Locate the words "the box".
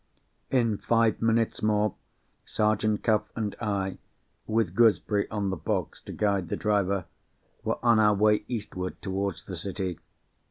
5.51-6.01